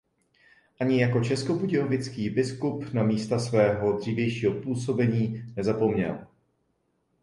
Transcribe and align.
Ani 0.79 0.99
jako 1.01 1.23
českobudějovický 1.23 2.29
biskup 2.29 2.93
na 2.93 3.03
místa 3.03 3.39
svého 3.39 3.97
dřívějšího 3.99 4.53
působení 4.61 5.45
nezapomněl. 5.55 6.27